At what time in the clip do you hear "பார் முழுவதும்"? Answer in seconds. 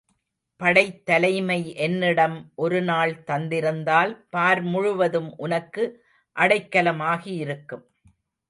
4.29-5.37